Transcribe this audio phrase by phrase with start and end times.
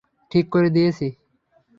[0.31, 1.07] ঠিক করে দিয়েছি!